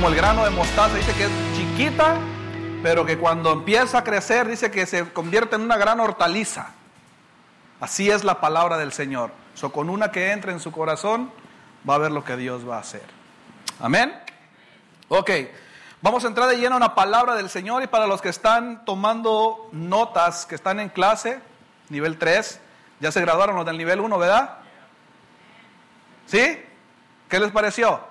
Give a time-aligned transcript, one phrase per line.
[0.00, 2.16] Como el grano de mostaza, dice que es chiquita,
[2.82, 6.70] pero que cuando empieza a crecer, dice que se convierte en una gran hortaliza.
[7.80, 9.30] Así es la palabra del Señor.
[9.52, 11.30] So, con una que entre en su corazón,
[11.86, 13.02] va a ver lo que Dios va a hacer.
[13.78, 14.18] Amén.
[15.08, 15.32] Ok,
[16.00, 18.86] vamos a entrar de lleno en la palabra del Señor y para los que están
[18.86, 21.42] tomando notas, que están en clase,
[21.90, 22.58] nivel 3,
[23.00, 24.60] ya se graduaron los del nivel 1, ¿verdad?
[26.24, 26.58] ¿Sí?
[27.28, 28.08] ¿Qué les pareció?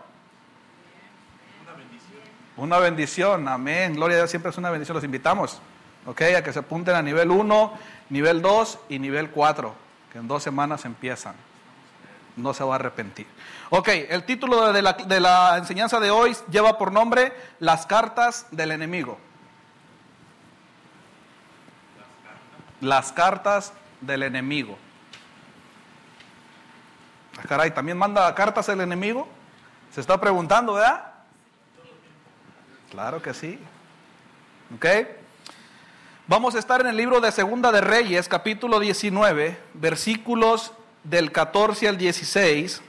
[2.60, 3.48] Una bendición.
[3.48, 3.96] Amén.
[3.96, 4.94] Gloria a Dios, siempre es una bendición.
[4.94, 5.62] Los invitamos,
[6.06, 7.74] ok, a que se apunten a nivel 1,
[8.10, 9.74] nivel 2 y nivel 4,
[10.12, 11.36] que en dos semanas empiezan.
[12.36, 13.28] No se va a arrepentir.
[13.70, 18.46] Ok, el título de la, de la enseñanza de hoy lleva por nombre Las cartas
[18.52, 19.18] del enemigo.
[22.82, 24.78] Las cartas del enemigo.
[27.38, 29.30] Ah, caray, ¿también manda cartas el enemigo?
[29.94, 31.09] Se está preguntando, ¿verdad?
[32.92, 33.60] Claro que sí.
[34.76, 34.86] ¿Ok?
[36.28, 40.72] Vamos a estar en el libro de Segunda de Reyes, capítulo 19, versículos
[41.04, 42.82] del 14 al 16.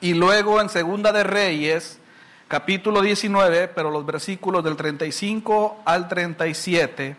[0.00, 1.98] Y luego en Segunda de Reyes,
[2.48, 7.16] capítulo 19, pero los versículos del 35 al 37.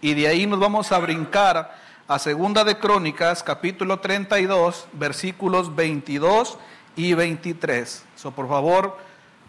[0.00, 1.76] Y de ahí nos vamos a brincar
[2.08, 6.58] a Segunda de Crónicas, capítulo 32, versículos 22
[6.96, 8.04] y 23.
[8.16, 8.98] So, por favor,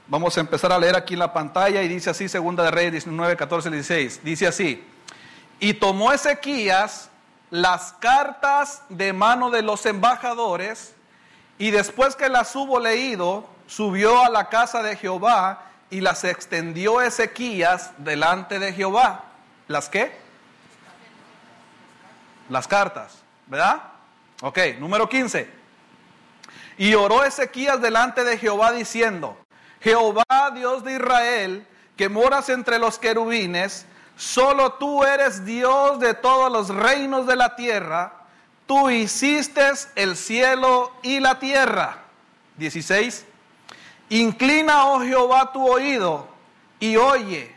[0.07, 2.91] vamos a empezar a leer aquí en la pantalla y dice así, Segunda de Reyes
[2.91, 4.21] 19, 14 y 16.
[4.23, 4.83] Dice así,
[5.59, 7.09] y tomó Ezequías
[7.49, 10.93] las cartas de mano de los embajadores
[11.57, 17.01] y después que las hubo leído, subió a la casa de Jehová y las extendió
[17.01, 19.23] Ezequías delante de Jehová.
[19.67, 20.15] ¿Las qué?
[22.49, 23.81] Las cartas, ¿verdad?
[24.41, 25.49] Ok, número 15.
[26.77, 29.37] Y oró Ezequías delante de Jehová diciendo,
[29.81, 30.23] Jehová
[30.53, 36.69] Dios de Israel, que moras entre los querubines, solo tú eres Dios de todos los
[36.69, 38.13] reinos de la tierra,
[38.65, 39.61] tú hiciste
[39.95, 41.99] el cielo y la tierra.
[42.57, 43.25] 16.
[44.09, 46.27] Inclina, oh Jehová, tu oído
[46.79, 47.55] y oye.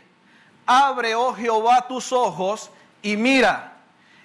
[0.65, 2.69] Abre, oh Jehová, tus ojos
[3.01, 3.71] y mira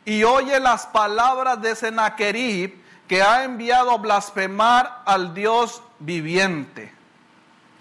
[0.07, 6.93] y oye las palabras de Sennacherib que ha enviado a blasfemar al Dios viviente.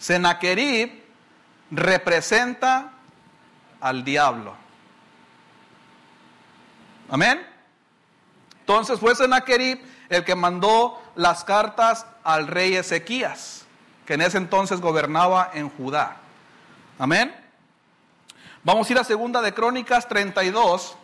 [0.05, 1.03] Sennacherib
[1.71, 2.91] representa
[3.81, 4.55] al diablo.
[7.09, 7.43] Amén.
[8.59, 9.79] Entonces fue Sennacherib
[10.09, 13.66] el que mandó las cartas al rey Ezequías,
[14.05, 16.17] que en ese entonces gobernaba en Judá.
[16.99, 17.35] Amén.
[18.63, 20.97] Vamos a ir a segunda de Crónicas 32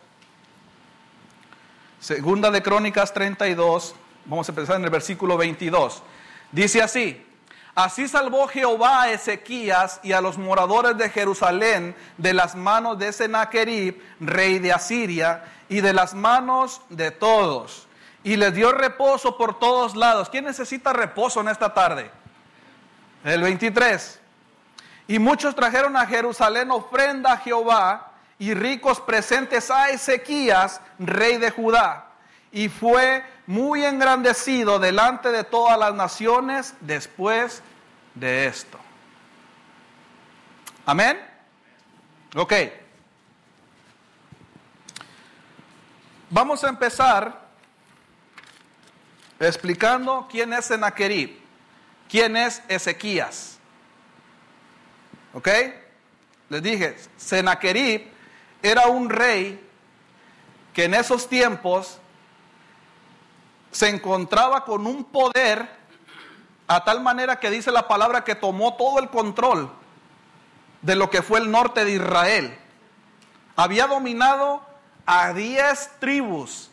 [2.00, 3.95] Segunda de Crónicas 32,
[4.25, 6.03] vamos a empezar en el versículo 22.
[6.51, 7.23] Dice así,
[7.75, 13.11] así salvó Jehová a Ezequías y a los moradores de Jerusalén de las manos de
[13.13, 17.87] Sennacherib, rey de Asiria, y de las manos de todos.
[18.23, 20.29] Y les dio reposo por todos lados.
[20.29, 22.11] ¿Quién necesita reposo en esta tarde?
[23.23, 24.19] El 23.
[25.07, 31.51] Y muchos trajeron a Jerusalén ofrenda a Jehová y ricos presentes a Ezequías, rey de
[31.51, 32.07] Judá,
[32.51, 37.62] y fue muy engrandecido delante de todas las naciones después
[38.16, 38.79] de esto.
[40.85, 41.19] Amén.
[42.34, 42.53] Ok.
[46.29, 47.41] Vamos a empezar
[49.38, 51.38] explicando quién es Sennacherib,
[52.07, 53.59] quién es Ezequías.
[55.33, 55.50] ¿Ok?
[56.47, 58.07] Les dije, Sennacherib
[58.63, 59.62] era un rey
[60.74, 62.00] que en esos tiempos
[63.71, 65.69] se encontraba con un poder
[66.68, 69.71] a tal manera que dice la palabra que tomó todo el control
[70.81, 72.57] de lo que fue el norte de Israel.
[73.56, 74.62] Había dominado
[75.06, 76.69] a diez tribus.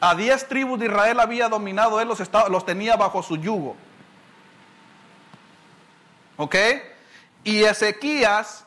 [0.00, 2.20] A diez tribus de Israel había dominado, él los,
[2.50, 3.76] los tenía bajo su yugo.
[6.36, 6.56] ¿Ok?
[7.44, 8.64] Y Ezequías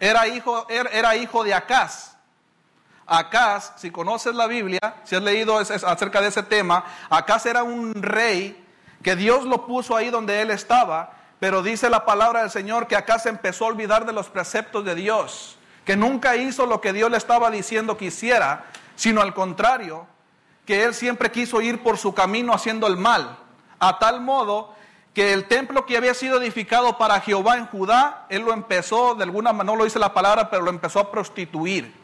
[0.00, 2.11] era hijo, era hijo de Acaz.
[3.06, 7.94] Acaz, si conoces la Biblia, si has leído acerca de ese tema, Acaz era un
[8.02, 8.64] rey
[9.02, 12.96] que Dios lo puso ahí donde él estaba, pero dice la palabra del Señor que
[12.96, 17.10] Acaz empezó a olvidar de los preceptos de Dios, que nunca hizo lo que Dios
[17.10, 20.06] le estaba diciendo que hiciera, sino al contrario,
[20.64, 23.38] que él siempre quiso ir por su camino haciendo el mal,
[23.80, 24.74] a tal modo
[25.12, 29.24] que el templo que había sido edificado para Jehová en Judá, él lo empezó, de
[29.24, 32.01] alguna manera, no lo dice la palabra, pero lo empezó a prostituir.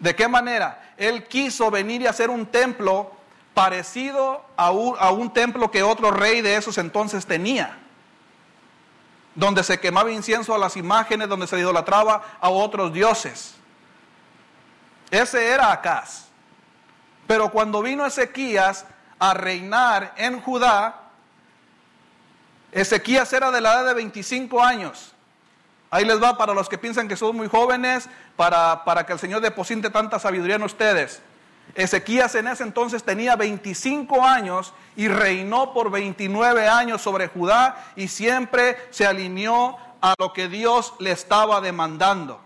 [0.00, 0.92] ¿De qué manera?
[0.96, 3.12] Él quiso venir y hacer un templo
[3.54, 7.78] parecido a un, a un templo que otro rey de esos entonces tenía,
[9.34, 13.54] donde se quemaba incienso a las imágenes, donde se idolatraba a otros dioses.
[15.10, 16.26] Ese era Acaz.
[17.26, 18.86] Pero cuando vino Ezequías
[19.18, 20.96] a reinar en Judá,
[22.72, 25.12] Ezequías era de la edad de 25 años.
[25.90, 28.08] Ahí les va para los que piensan que son muy jóvenes,
[28.40, 31.20] para, que el Señor deposite tanta sabiduría en ustedes.
[31.74, 38.08] Ezequías en ese entonces tenía 25 años y reinó por 29 años sobre Judá y
[38.08, 42.40] siempre se alineó a lo que Dios le estaba demandando.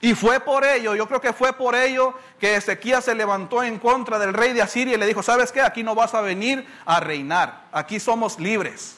[0.00, 3.78] Y fue por ello, yo creo que fue por ello que Ezequías se levantó en
[3.78, 5.60] contra del rey de Asiria y le dijo, ¿sabes qué?
[5.60, 8.96] Aquí no vas a venir a reinar, aquí somos libres.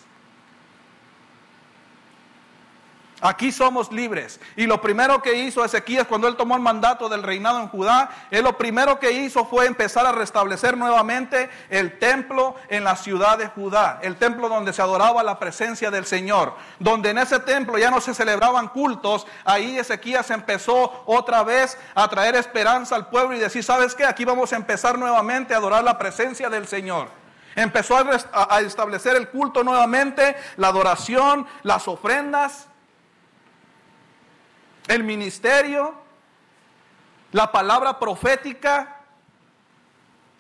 [3.25, 4.39] Aquí somos libres.
[4.55, 8.11] Y lo primero que hizo Ezequías cuando él tomó el mandato del reinado en Judá,
[8.31, 13.39] él lo primero que hizo fue empezar a restablecer nuevamente el templo en la ciudad
[13.39, 17.79] de Judá, el templo donde se adoraba la presencia del Señor, donde en ese templo
[17.79, 23.35] ya no se celebraban cultos, ahí Ezequías empezó otra vez a traer esperanza al pueblo
[23.35, 24.05] y decir, ¿sabes qué?
[24.05, 27.09] Aquí vamos a empezar nuevamente a adorar la presencia del Señor.
[27.57, 28.05] Empezó a,
[28.51, 32.69] a establecer el culto nuevamente, la adoración, las ofrendas
[34.89, 35.95] el ministerio,
[37.33, 38.91] la palabra profética.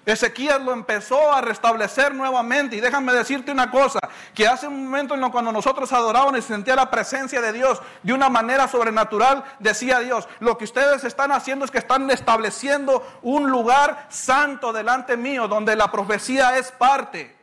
[0.07, 2.77] Ezequías lo empezó a restablecer nuevamente.
[2.77, 4.01] Y déjame decirte una cosa,
[4.35, 8.13] que hace un momento en cuando nosotros adorábamos y sentía la presencia de Dios de
[8.13, 13.51] una manera sobrenatural, decía Dios, lo que ustedes están haciendo es que están estableciendo un
[13.51, 17.35] lugar santo delante mío, donde la profecía es parte,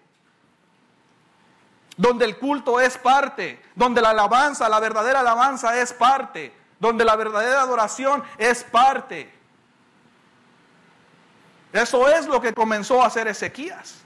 [1.98, 7.16] donde el culto es parte, donde la alabanza, la verdadera alabanza es parte donde la
[7.16, 9.31] verdadera adoración es parte.
[11.72, 14.01] Eso es lo que comenzó a hacer Ezequías.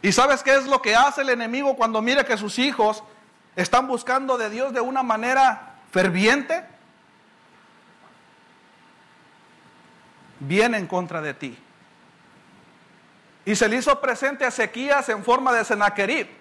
[0.00, 3.04] ¿Y sabes qué es lo que hace el enemigo cuando mira que sus hijos
[3.54, 6.64] están buscando de Dios de una manera ferviente?
[10.40, 11.58] Viene en contra de ti.
[13.44, 16.37] Y se le hizo presente a Ezequías en forma de Senaquerib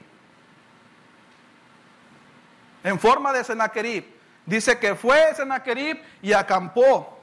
[2.83, 4.06] en forma de Senaquerib.
[4.45, 7.18] Dice que fue Senaquerib y acampó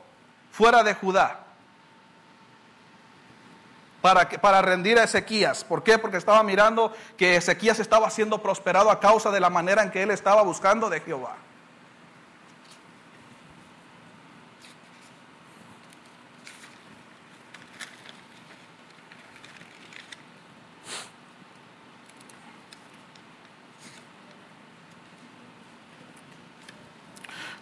[0.50, 1.40] fuera de Judá
[4.00, 5.64] para, para rendir a Ezequías.
[5.64, 5.98] ¿Por qué?
[5.98, 10.02] Porque estaba mirando que Ezequías estaba siendo prosperado a causa de la manera en que
[10.02, 11.36] él estaba buscando de Jehová.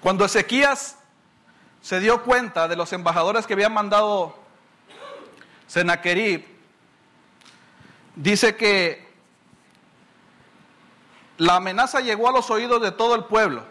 [0.02, 0.96] Cuando Ezequías
[1.80, 4.34] se dio cuenta de los embajadores que habían mandado
[5.68, 6.44] Senaquerib,
[8.16, 9.08] dice que
[11.38, 13.62] la amenaza llegó a los oídos de todo el pueblo,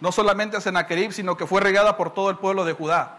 [0.00, 3.18] no solamente a Senaquerib, sino que fue regada por todo el pueblo de Judá.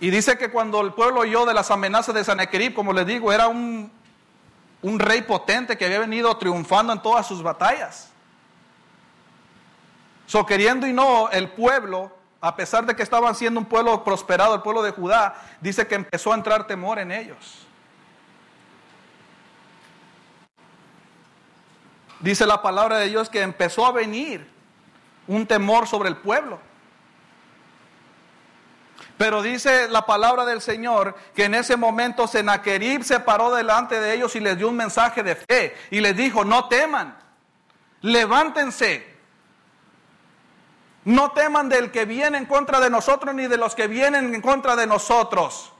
[0.00, 3.32] Y dice que cuando el pueblo oyó de las amenazas de Senaquerib, como les digo,
[3.32, 3.90] era un
[4.82, 8.10] rey potente que había venido triunfando en todas sus batallas.
[10.26, 14.54] So, queriendo y no, el pueblo, a pesar de que estaban siendo un pueblo prosperado,
[14.54, 17.66] el pueblo de Judá, dice que empezó a entrar temor en ellos.
[22.20, 24.48] Dice la palabra de Dios que empezó a venir
[25.26, 26.58] un temor sobre el pueblo.
[29.16, 34.14] Pero dice la palabra del Señor que en ese momento Senaquerib se paró delante de
[34.14, 37.16] ellos y les dio un mensaje de fe y les dijo, no teman,
[38.00, 39.13] levántense,
[41.04, 44.40] no teman del que viene en contra de nosotros ni de los que vienen en
[44.40, 45.72] contra de nosotros.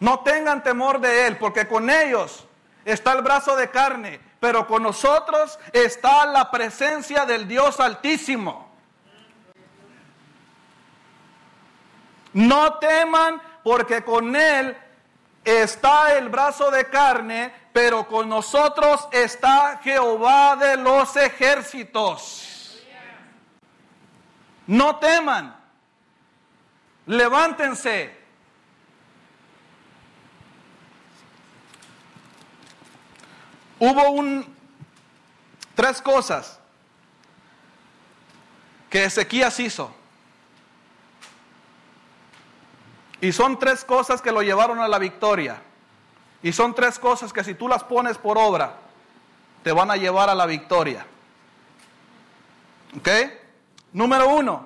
[0.00, 2.44] No tengan temor de él, porque con ellos
[2.84, 8.66] está el brazo de carne, pero con nosotros está la presencia del Dios Altísimo.
[12.32, 14.76] No teman porque con él
[15.44, 22.55] está el brazo de carne, pero con nosotros está Jehová de los ejércitos.
[24.66, 25.54] No teman.
[27.06, 28.16] Levántense.
[33.78, 34.56] Hubo un
[35.74, 36.58] tres cosas
[38.90, 39.94] que Ezequías hizo.
[43.20, 45.62] Y son tres cosas que lo llevaron a la victoria.
[46.42, 48.76] Y son tres cosas que si tú las pones por obra,
[49.62, 51.06] te van a llevar a la victoria.
[52.96, 53.08] ¿Ok?
[53.96, 54.62] Número uno,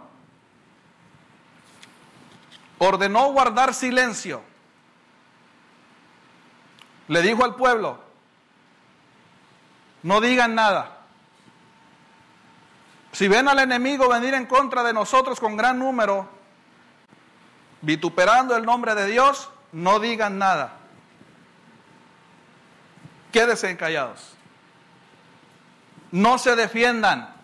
[2.78, 4.42] ordenó guardar silencio.
[7.06, 8.00] Le dijo al pueblo,
[10.02, 10.96] no digan nada.
[13.12, 16.28] Si ven al enemigo venir en contra de nosotros con gran número,
[17.82, 20.72] vituperando el nombre de Dios, no digan nada.
[23.30, 24.34] Quédense callados.
[26.10, 27.39] No se defiendan.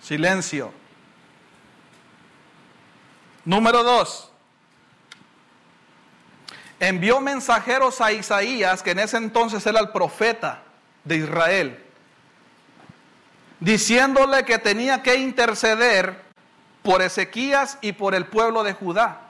[0.00, 0.72] Silencio.
[3.44, 4.30] Número dos.
[6.80, 10.62] Envió mensajeros a Isaías, que en ese entonces era el profeta
[11.04, 11.84] de Israel,
[13.60, 16.22] diciéndole que tenía que interceder
[16.82, 19.20] por Ezequías y por el pueblo de Judá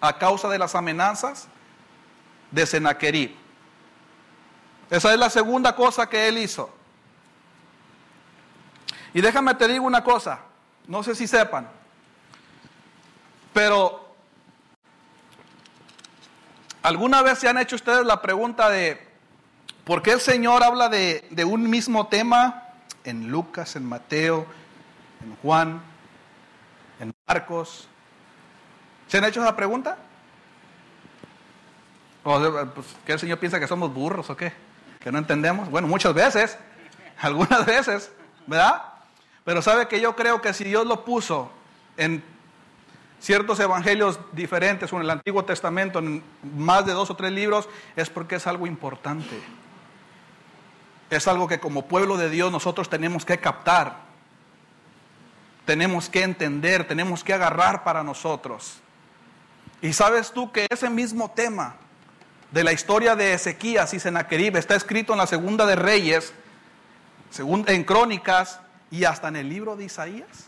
[0.00, 1.48] a causa de las amenazas
[2.50, 3.34] de Sennacherib.
[4.90, 6.70] Esa es la segunda cosa que él hizo.
[9.12, 10.40] Y déjame te digo una cosa,
[10.86, 11.68] no sé si sepan,
[13.52, 14.14] pero
[16.82, 19.08] ¿alguna vez se han hecho ustedes la pregunta de
[19.84, 22.64] por qué el Señor habla de, de un mismo tema
[23.04, 24.46] en Lucas, en Mateo,
[25.24, 25.82] en Juan,
[27.00, 27.88] en Marcos?
[29.08, 29.96] ¿Se han hecho esa pregunta?
[32.24, 32.38] ¿O
[32.74, 34.67] pues, que el Señor piensa que somos burros o qué?
[35.00, 35.70] ¿Que no entendemos?
[35.70, 36.58] Bueno, muchas veces,
[37.20, 38.10] algunas veces,
[38.46, 38.82] ¿verdad?
[39.44, 41.50] Pero sabe que yo creo que si Dios lo puso
[41.96, 42.22] en
[43.20, 46.22] ciertos evangelios diferentes o en el Antiguo Testamento, en
[46.56, 49.40] más de dos o tres libros, es porque es algo importante.
[51.10, 53.96] Es algo que como pueblo de Dios nosotros tenemos que captar,
[55.64, 58.80] tenemos que entender, tenemos que agarrar para nosotros.
[59.80, 61.76] Y sabes tú que ese mismo tema
[62.50, 66.32] de la historia de Ezequías y Sennacherib está escrito en la Segunda de Reyes,
[67.38, 70.46] en Crónicas y hasta en el libro de Isaías.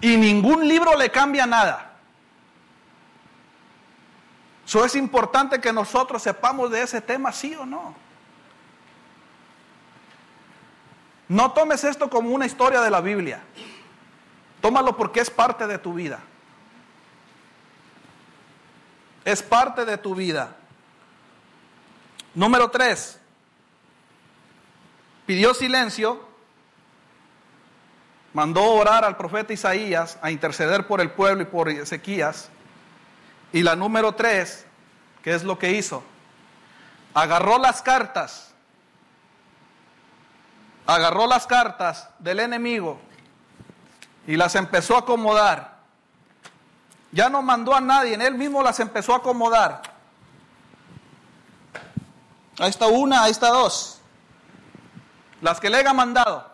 [0.00, 1.92] Y ningún libro le cambia nada.
[4.66, 7.94] Eso es importante que nosotros sepamos de ese tema, sí o no.
[11.28, 13.42] No tomes esto como una historia de la Biblia.
[14.60, 16.20] Tómalo porque es parte de tu vida.
[19.24, 20.56] Es parte de tu vida.
[22.34, 23.18] Número tres,
[25.26, 26.26] pidió silencio,
[28.32, 32.48] mandó orar al profeta Isaías a interceder por el pueblo y por Ezequías.
[33.52, 34.64] Y la número tres,
[35.22, 36.02] ¿qué es lo que hizo?
[37.12, 38.54] Agarró las cartas,
[40.86, 42.98] agarró las cartas del enemigo
[44.26, 45.71] y las empezó a acomodar.
[47.12, 49.82] Ya no mandó a nadie, él mismo las empezó a acomodar.
[52.58, 54.00] Ahí está una, ahí está dos.
[55.42, 56.50] Las que le haya mandado.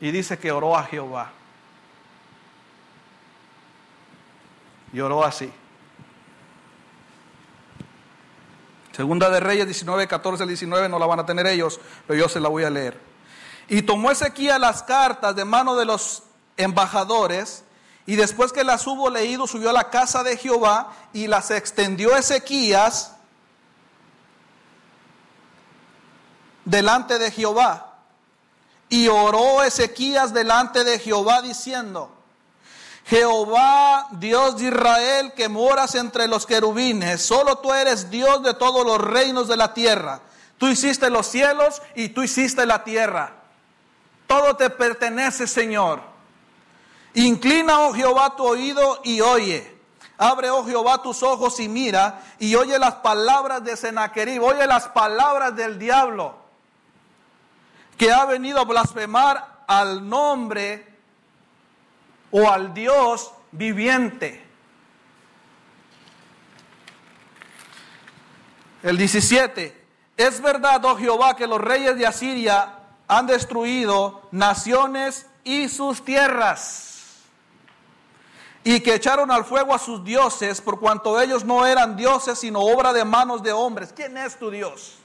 [0.00, 1.32] Y dice que oró a Jehová.
[4.92, 5.52] Y oró así.
[8.92, 12.40] Segunda de Reyes 19, 14 19 no la van a tener ellos, pero yo se
[12.40, 13.00] la voy a leer.
[13.68, 16.24] Y tomó Ezequiel las cartas de mano de los
[16.58, 17.64] embajadores,
[18.04, 22.16] y después que las hubo leído, subió a la casa de Jehová y las extendió
[22.16, 23.12] Ezequías
[26.64, 27.96] delante de Jehová.
[28.88, 32.10] Y oró Ezequías delante de Jehová diciendo,
[33.04, 38.84] Jehová, Dios de Israel, que moras entre los querubines, solo tú eres Dios de todos
[38.86, 40.20] los reinos de la tierra.
[40.58, 43.32] Tú hiciste los cielos y tú hiciste la tierra.
[44.26, 46.17] Todo te pertenece, Señor.
[47.14, 49.76] Inclina, oh Jehová, tu oído y oye.
[50.16, 54.88] Abre, oh Jehová, tus ojos y mira y oye las palabras de Sennacherib, oye las
[54.88, 56.34] palabras del diablo
[57.96, 60.86] que ha venido a blasfemar al nombre
[62.30, 64.44] o al Dios viviente.
[68.82, 69.86] El 17.
[70.16, 72.74] Es verdad, oh Jehová, que los reyes de Asiria
[73.08, 76.97] han destruido naciones y sus tierras,
[78.64, 82.60] y que echaron al fuego a sus dioses, por cuanto ellos no eran dioses, sino
[82.60, 83.92] obra de manos de hombres.
[83.94, 84.98] ¿Quién es tu Dios?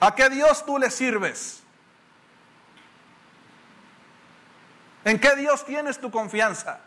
[0.00, 1.62] ¿A qué Dios tú le sirves?
[5.04, 6.80] ¿En qué Dios tienes tu confianza?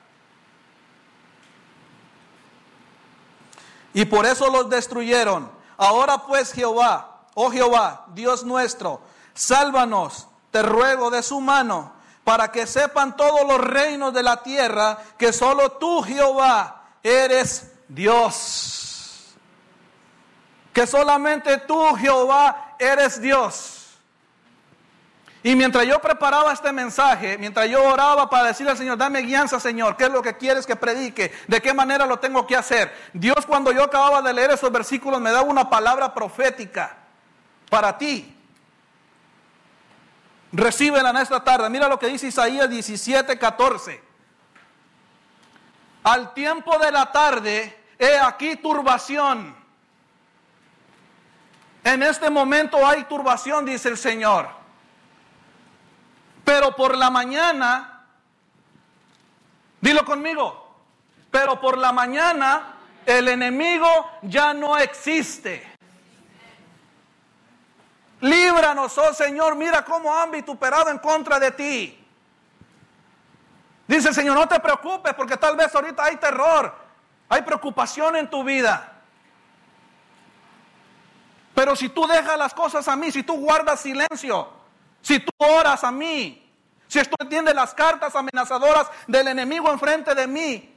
[3.94, 5.52] Y por eso los destruyeron.
[5.78, 9.02] Ahora pues Jehová, oh Jehová, Dios nuestro,
[9.34, 11.94] Sálvanos, te ruego, de su mano,
[12.32, 19.36] para que sepan todos los reinos de la tierra que solo tú, Jehová, eres Dios.
[20.72, 23.98] Que solamente tú, Jehová, eres Dios.
[25.44, 29.60] Y mientras yo preparaba este mensaje, mientras yo oraba para decirle al Señor, dame guianza,
[29.60, 31.34] Señor, ¿qué es lo que quieres que predique?
[31.50, 32.96] ¿De qué manera lo tengo que hacer?
[33.12, 36.96] Dios cuando yo acababa de leer esos versículos me daba una palabra profética
[37.70, 38.41] para ti.
[40.54, 41.70] Recíbela en esta tarde.
[41.70, 44.04] Mira lo que dice Isaías 17, 14.
[46.04, 49.56] Al tiempo de la tarde, he aquí turbación.
[51.84, 54.50] En este momento hay turbación, dice el Señor.
[56.44, 58.06] Pero por la mañana,
[59.80, 60.76] dilo conmigo,
[61.30, 63.88] pero por la mañana el enemigo
[64.24, 65.71] ya no existe.
[68.22, 72.06] Líbranos, oh Señor, mira cómo han vituperado en contra de ti.
[73.88, 76.74] Dice el Señor, no te preocupes porque tal vez ahorita hay terror,
[77.28, 78.94] hay preocupación en tu vida.
[81.56, 84.50] Pero si tú dejas las cosas a mí, si tú guardas silencio,
[85.02, 86.48] si tú oras a mí,
[86.88, 90.76] si tú entiendes las cartas amenazadoras del enemigo enfrente de mí,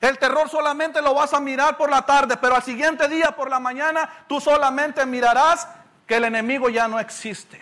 [0.00, 3.50] el terror solamente lo vas a mirar por la tarde, pero al siguiente día por
[3.50, 5.66] la mañana tú solamente mirarás
[6.06, 7.60] que el enemigo ya no existe.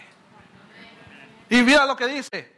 [1.49, 2.53] Y mira lo que dice.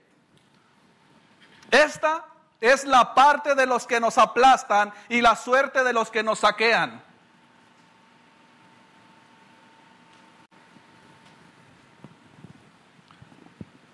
[1.71, 2.25] Esta
[2.61, 6.41] es la parte de los que nos aplastan y la suerte de los que nos
[6.41, 7.07] saquean.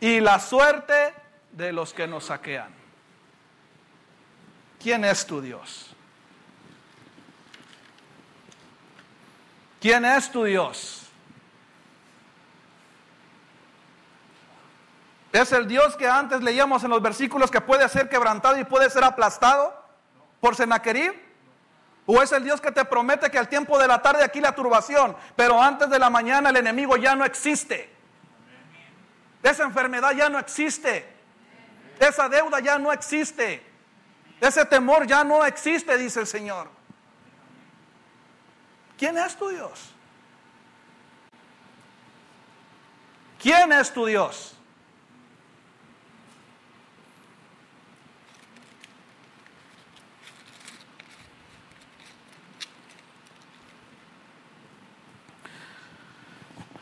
[0.02, 1.14] y la suerte
[1.52, 2.74] de los que nos saquean.
[4.80, 5.94] ¿Quién es tu Dios?
[9.80, 11.06] ¿Quién es tu Dios?
[15.32, 18.90] ¿Es el Dios que antes leíamos en los versículos que puede ser quebrantado y puede
[18.90, 19.74] ser aplastado
[20.40, 21.14] por Senaquerib?
[22.04, 24.54] ¿O es el Dios que te promete que al tiempo de la tarde aquí la
[24.54, 27.90] turbación, pero antes de la mañana el enemigo ya no existe?
[29.42, 31.10] Esa enfermedad ya no existe.
[31.98, 33.64] Esa deuda ya no existe.
[34.38, 36.68] Ese temor ya no existe, dice el Señor.
[38.98, 39.94] ¿Quién es tu Dios?
[43.40, 44.56] ¿Quién es tu Dios?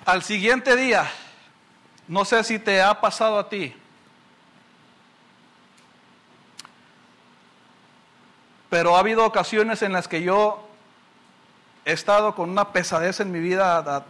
[0.06, 1.10] Al siguiente día,
[2.08, 3.74] no sé si te ha pasado a ti.
[8.70, 10.66] Pero ha habido ocasiones en las que yo
[11.84, 14.04] he estado con una pesadez en mi vida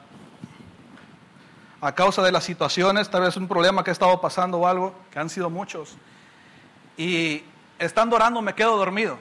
[1.80, 4.94] a, causa de las situaciones, tal vez un problema que he estado pasando o algo,
[5.10, 5.96] que han sido muchos.
[6.96, 7.42] Y
[7.78, 9.18] estando orando me quedo dormido.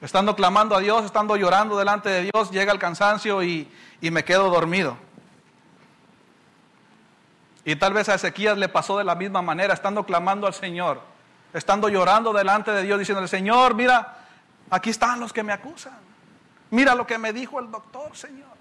[0.00, 3.68] Estando clamando a Dios, estando llorando delante de Dios, llega el cansancio y
[4.00, 4.96] me quedo dormido.
[7.66, 11.00] Y tal vez a Ezequías le pasó de la misma manera, estando clamando al Señor,
[11.52, 14.18] estando llorando delante de Dios, diciéndole, Señor, mira,
[14.70, 15.98] aquí están los que me acusan.
[16.70, 18.54] Mira lo que me dijo el doctor, Señor.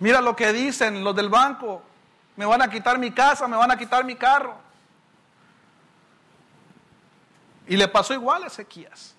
[0.00, 1.82] Mira lo que dicen los del banco.
[2.36, 4.54] Me van a quitar mi casa, me van a quitar mi carro.
[7.68, 9.14] Y le pasó igual a Ezequías.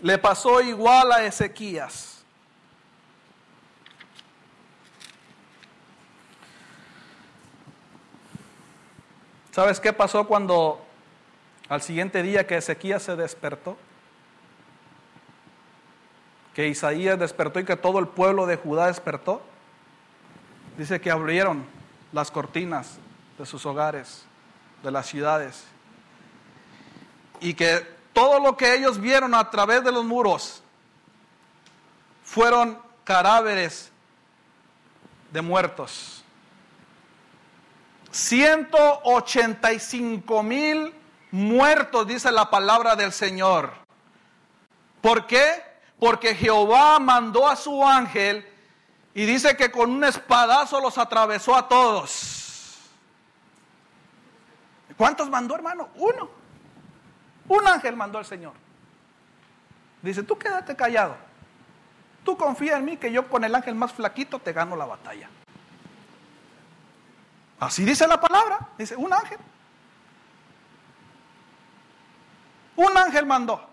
[0.00, 2.24] Le pasó igual a Ezequías.
[9.50, 10.82] ¿Sabes qué pasó cuando
[11.68, 13.76] al siguiente día que Ezequías se despertó?
[16.54, 19.42] Que Isaías despertó y que todo el pueblo de Judá despertó.
[20.78, 21.66] Dice que abrieron
[22.12, 22.98] las cortinas
[23.38, 24.24] de sus hogares,
[24.82, 25.64] de las ciudades.
[27.40, 30.60] Y que todo lo que ellos vieron a través de los muros
[32.24, 33.92] fueron cadáveres
[35.30, 36.24] de muertos.
[38.10, 40.92] 185 mil
[41.30, 43.70] muertos, dice la palabra del Señor.
[45.00, 45.62] ¿Por qué?
[46.00, 48.44] Porque Jehová mandó a su ángel
[49.14, 52.47] y dice que con un espadazo los atravesó a todos.
[54.98, 55.88] ¿Cuántos mandó, hermano?
[55.94, 56.28] Uno.
[57.46, 58.52] Un ángel mandó al Señor.
[60.02, 61.16] Dice, tú quédate callado.
[62.24, 65.30] Tú confía en mí que yo con el ángel más flaquito te gano la batalla.
[67.60, 68.58] Así dice la palabra.
[68.76, 69.38] Dice, un ángel.
[72.74, 73.68] Un ángel mandó.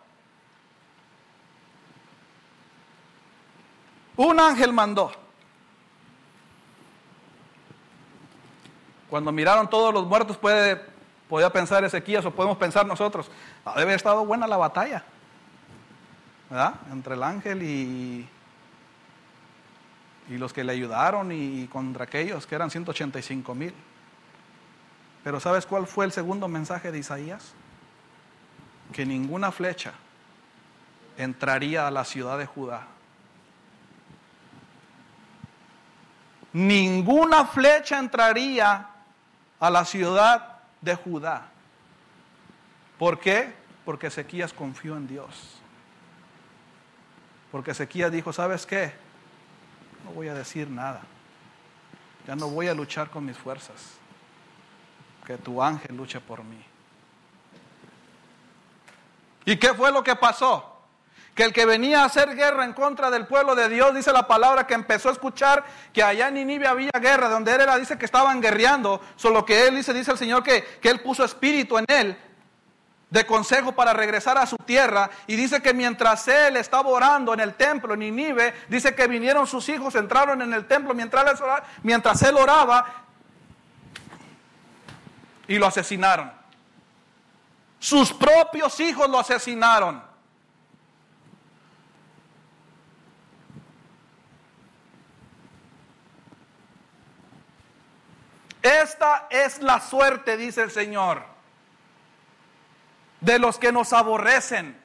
[4.16, 5.12] Un ángel mandó.
[9.10, 10.95] Cuando miraron todos los muertos, puede
[11.36, 13.30] Podía pensar Ezequías o podemos pensar nosotros,
[13.66, 15.04] ah, debe haber estado buena la batalla,
[16.50, 16.76] ¿verdad?
[16.94, 18.26] Entre el ángel y,
[20.30, 23.74] y los que le ayudaron y contra aquellos que eran 185 mil.
[25.26, 27.52] Pero ¿sabes cuál fue el segundo mensaje de Isaías?
[28.94, 29.92] Que ninguna flecha
[31.18, 32.88] entraría a la ciudad de Judá.
[36.54, 38.88] Ninguna flecha entraría
[39.60, 40.55] a la ciudad
[40.86, 41.50] de Judá.
[42.98, 43.54] ¿Por qué?
[43.84, 45.60] Porque Ezequías confió en Dios.
[47.52, 48.94] Porque Ezequías dijo, ¿sabes qué?
[50.06, 51.02] No voy a decir nada.
[52.28, 53.96] Ya no voy a luchar con mis fuerzas.
[55.26, 56.64] Que tu ángel luche por mí.
[59.46, 60.75] ¿Y qué fue lo que pasó?
[61.36, 64.26] Que el que venía a hacer guerra en contra del pueblo de Dios, dice la
[64.26, 67.98] palabra que empezó a escuchar que allá en Ninive había guerra, donde él era, dice
[67.98, 71.78] que estaban guerreando, solo que él dice, dice el Señor que, que él puso espíritu
[71.78, 72.18] en él
[73.10, 77.42] de consejo para regresar a su tierra y dice que mientras él estaba orando en
[77.42, 81.42] el templo en Ninive, dice que vinieron sus hijos, entraron en el templo mientras,
[81.84, 83.04] mientras él oraba
[85.50, 86.32] y lo asesinaron.
[87.78, 90.02] Sus propios hijos lo asesinaron.
[98.66, 101.24] Esta es la suerte, dice el Señor,
[103.22, 104.76] de los que nos aborrecen.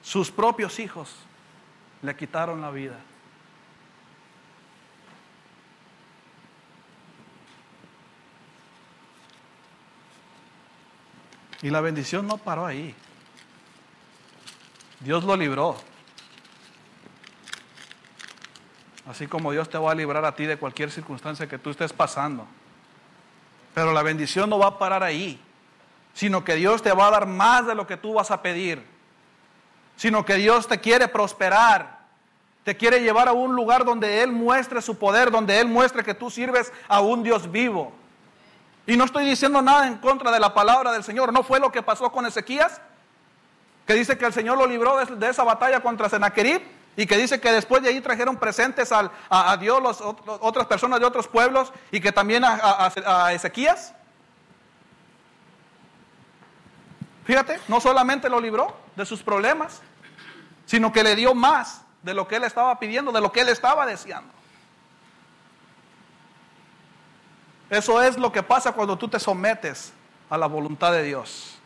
[0.00, 1.14] Sus propios hijos
[2.00, 2.98] le quitaron la vida.
[11.60, 12.94] Y la bendición no paró ahí.
[15.00, 15.89] Dios lo libró.
[19.10, 21.92] Así como Dios te va a librar a ti de cualquier circunstancia que tú estés
[21.92, 22.46] pasando.
[23.74, 25.42] Pero la bendición no va a parar ahí,
[26.14, 28.86] sino que Dios te va a dar más de lo que tú vas a pedir.
[29.96, 31.98] Sino que Dios te quiere prosperar,
[32.62, 36.14] te quiere llevar a un lugar donde Él muestre su poder, donde Él muestre que
[36.14, 37.92] tú sirves a un Dios vivo.
[38.86, 41.32] Y no estoy diciendo nada en contra de la palabra del Señor.
[41.32, 42.80] ¿No fue lo que pasó con Ezequías?
[43.88, 46.62] Que dice que el Señor lo libró de, esa batalla contra Senaquerib.
[47.00, 51.06] Y que dice que después de ahí trajeron presentes a, Dios los, otras personas de
[51.06, 53.94] otros pueblos y que también a, Ezequías.
[57.24, 59.80] Fíjate, no solamente lo libró de sus problemas,
[60.66, 63.48] sino que le dio más de lo que él estaba pidiendo, de lo que él
[63.48, 64.34] estaba deseando.
[67.70, 69.94] Eso es lo que pasa cuando tú te sometes
[70.28, 71.59] a la voluntad de Dios.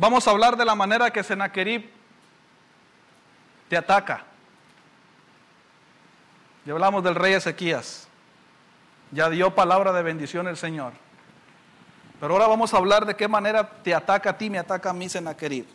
[0.00, 1.90] Vamos a hablar de la manera que Senaquerib
[3.68, 4.24] te ataca.
[6.64, 8.08] Ya hablamos del rey Ezequías.
[9.10, 10.94] Ya dio palabra de bendición el Señor.
[12.18, 14.94] Pero ahora vamos a hablar de qué manera te ataca a ti, me ataca a
[14.94, 15.66] mí Senaquerib.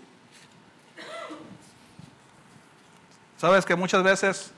[3.37, 4.51] ¿Sabes que muchas veces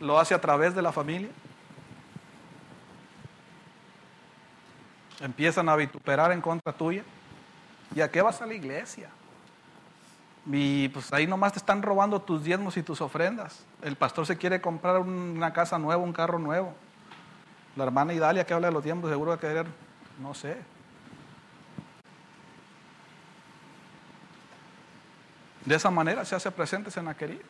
[0.00, 1.28] lo hace a través de la familia?
[5.20, 7.04] Empiezan a vituperar en contra tuya.
[7.94, 9.08] ¿Y a qué vas a la iglesia?
[10.46, 13.64] Y pues ahí nomás te están robando tus diezmos y tus ofrendas.
[13.82, 16.72] El pastor se quiere comprar una casa nueva, un carro nuevo.
[17.74, 19.66] La hermana Idalia que habla de los diezmos seguro va a querer,
[20.20, 20.56] no sé.
[25.64, 27.40] De esa manera se hace presente Senaquerí.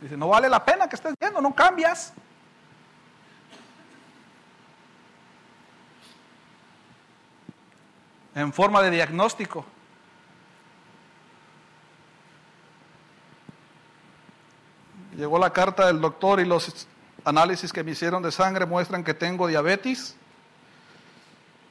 [0.00, 2.12] Dice, no vale la pena que estés viendo, no cambias.
[8.38, 9.64] En forma de diagnóstico.
[15.16, 16.86] Llegó la carta del doctor y los
[17.24, 20.14] análisis que me hicieron de sangre muestran que tengo diabetes,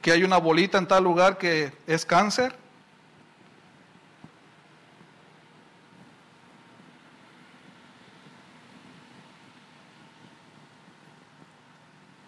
[0.02, 2.54] que hay una bolita en tal lugar que es cáncer.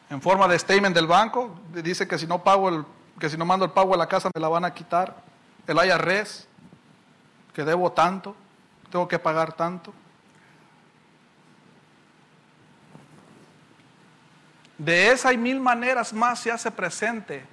[0.09, 2.85] En forma de statement del banco, dice que si no pago el
[3.21, 5.15] que si no mando el pago a la casa me la van a quitar.
[5.67, 6.49] El IRS,
[7.53, 8.35] que debo tanto,
[8.91, 9.93] tengo que pagar tanto.
[14.79, 17.45] De esa y mil maneras más se hace presente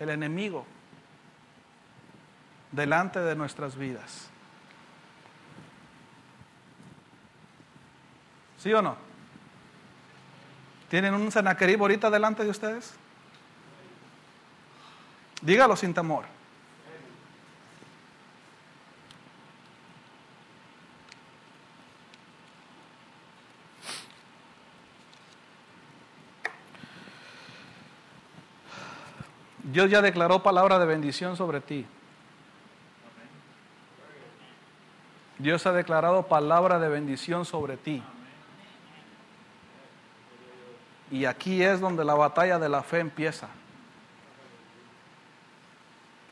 [0.00, 0.66] el enemigo
[2.72, 4.28] delante de nuestras vidas.
[8.58, 8.96] ¿Sí o no?
[10.88, 12.94] ¿Tienen un Senaquerib ahorita delante de ustedes?
[15.42, 16.24] Dígalo sin temor.
[29.64, 31.86] Dios ya declaró palabra de bendición sobre ti.
[35.38, 38.02] Dios ha declarado palabra de bendición sobre ti.
[41.10, 43.48] Y aquí es donde la batalla de la fe empieza.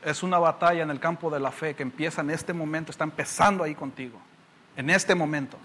[0.03, 3.03] Es una batalla en el campo de la fe que empieza en este momento, está
[3.03, 4.19] empezando ahí contigo,
[4.75, 5.57] en este momento.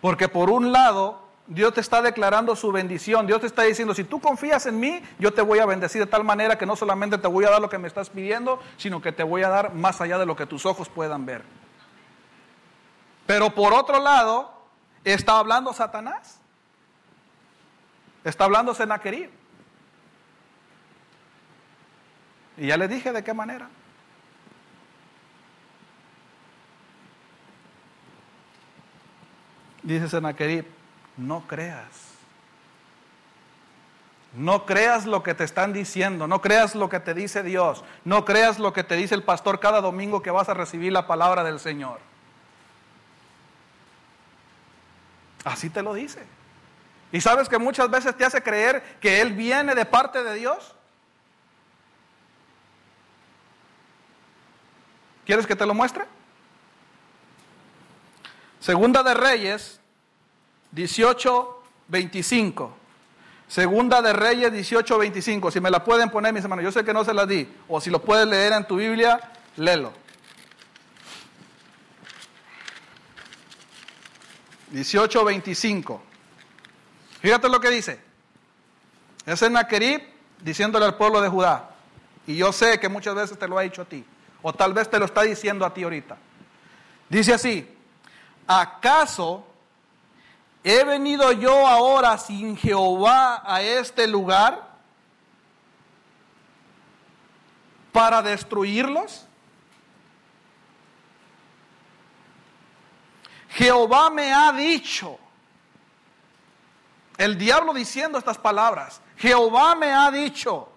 [0.00, 4.04] Porque por un lado, Dios te está declarando su bendición, Dios te está diciendo, si
[4.04, 7.18] tú confías en mí, yo te voy a bendecir de tal manera que no solamente
[7.18, 9.74] te voy a dar lo que me estás pidiendo, sino que te voy a dar
[9.74, 11.44] más allá de lo que tus ojos puedan ver.
[13.26, 14.52] Pero por otro lado,
[15.04, 16.40] está hablando Satanás.
[18.24, 19.30] Está hablando Senaquerib.
[22.56, 23.68] Y ya le dije de qué manera.
[29.82, 30.64] Dice Senaquerib,
[31.16, 32.12] no creas.
[34.34, 38.24] No creas lo que te están diciendo, no creas lo que te dice Dios, no
[38.24, 41.44] creas lo que te dice el pastor cada domingo que vas a recibir la palabra
[41.44, 41.98] del Señor.
[45.44, 46.24] Así te lo dice.
[47.10, 50.74] Y sabes que muchas veces te hace creer que Él viene de parte de Dios.
[55.24, 56.04] ¿Quieres que te lo muestre?
[58.60, 59.80] Segunda de Reyes
[60.72, 62.76] 18, 25.
[63.48, 65.50] Segunda de Reyes 18, 25.
[65.50, 67.46] Si me la pueden poner, mis hermanos, yo sé que no se la di.
[67.68, 69.20] O si lo puedes leer en tu Biblia,
[69.56, 69.92] léelo.
[74.70, 76.02] 18, 25.
[77.20, 78.00] Fíjate lo que dice.
[79.26, 80.02] Es Naquerib
[80.40, 81.70] diciéndole al pueblo de Judá.
[82.26, 84.04] Y yo sé que muchas veces te lo ha dicho a ti.
[84.42, 86.16] O tal vez te lo está diciendo a ti ahorita.
[87.08, 87.68] Dice así.
[88.46, 89.46] ¿Acaso
[90.64, 94.68] he venido yo ahora sin Jehová a este lugar
[97.92, 99.26] para destruirlos?
[103.50, 105.18] Jehová me ha dicho,
[107.18, 110.72] el diablo diciendo estas palabras, Jehová me ha dicho,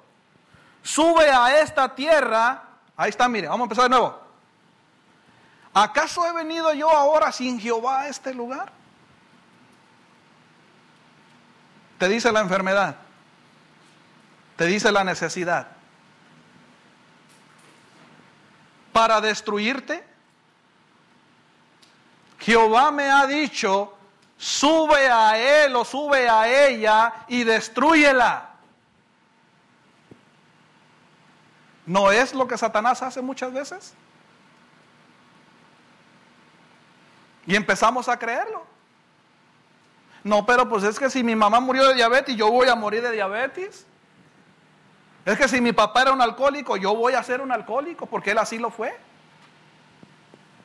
[0.84, 2.64] sube a esta tierra,
[2.98, 4.20] ahí está, mire, vamos a empezar de nuevo.
[5.74, 8.72] ¿Acaso he venido yo ahora sin Jehová a este lugar?
[11.98, 12.96] Te dice la enfermedad,
[14.56, 15.68] te dice la necesidad.
[18.94, 20.06] ¿Para destruirte?
[22.40, 23.98] Jehová me ha dicho,
[24.38, 28.55] sube a él o sube a ella y destruyela.
[31.86, 33.94] ¿No es lo que Satanás hace muchas veces?
[37.46, 38.66] Y empezamos a creerlo.
[40.24, 43.04] No, pero pues es que si mi mamá murió de diabetes, yo voy a morir
[43.04, 43.86] de diabetes.
[45.24, 48.32] Es que si mi papá era un alcohólico, yo voy a ser un alcohólico, porque
[48.32, 48.96] él así lo fue.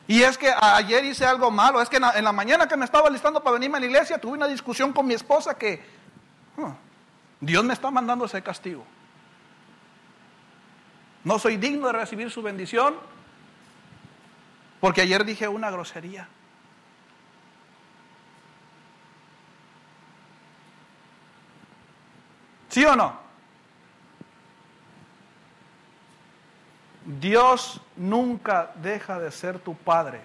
[0.07, 3.09] Y es que ayer hice algo malo, es que en la, mañana que me estaba
[3.09, 5.83] listando para venirme a la iglesia, tuve una discusión con mi esposa que
[7.41, 8.85] Dios me está mandando ese castigo.
[11.25, 12.95] No soy digno de recibir su bendición
[14.81, 16.27] porque ayer dije una grosería.
[22.71, 23.19] ¿Sí o no?
[27.05, 30.21] Dios nunca deja de ser tu padre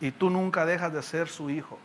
[0.00, 1.78] y tú nunca dejas de ser su hijo.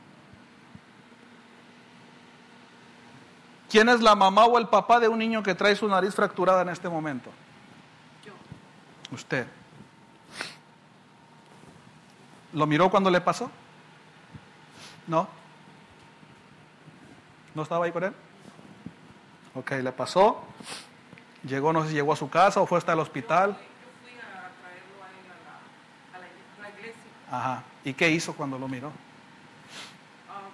[3.69, 6.63] ¿Quién es la mamá o el papá de un niño que trae su nariz fracturada
[6.63, 7.29] en este momento?
[9.11, 9.47] Usted.
[12.53, 13.49] ¿Lo miró cuando le pasó?
[15.07, 15.27] ¿No?
[17.55, 18.13] ¿No estaba ahí con él?
[19.55, 20.43] Ok, le pasó.
[21.43, 23.57] Llegó, no sé si llegó a su casa o fue hasta el hospital.
[27.31, 27.63] Ajá.
[27.83, 28.91] ¿Y qué hizo cuando lo miró?
[30.27, 30.49] Ah,